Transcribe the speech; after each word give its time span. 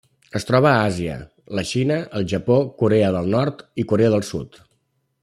Es 0.37 0.45
troba 0.49 0.69
a 0.69 0.79
Àsia: 0.85 1.17
la 1.59 1.65
Xina, 1.73 1.99
el 2.21 2.27
Japó, 2.33 2.57
Corea 2.83 3.15
del 3.17 3.33
Nord 3.37 3.65
i 3.85 3.87
Corea 3.93 4.15
del 4.15 4.27
Sud. 4.31 4.63